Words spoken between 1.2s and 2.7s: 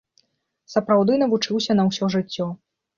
навучыўся на ўсё жыццё.